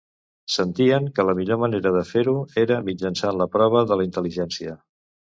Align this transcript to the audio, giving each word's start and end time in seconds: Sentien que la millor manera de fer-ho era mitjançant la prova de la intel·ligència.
Sentien 0.51 1.09
que 1.17 1.25
la 1.29 1.33
millor 1.39 1.59
manera 1.63 1.91
de 1.95 2.01
fer-ho 2.11 2.33
era 2.61 2.77
mitjançant 2.87 3.37
la 3.43 3.47
prova 3.57 3.83
de 3.91 3.99
la 4.01 4.07
intel·ligència. 4.07 4.75